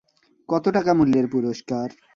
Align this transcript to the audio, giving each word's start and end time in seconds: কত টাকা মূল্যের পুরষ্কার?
কত 0.49 0.65
টাকা 0.69 0.91
মূল্যের 0.93 1.25
পুরষ্কার? 1.31 1.87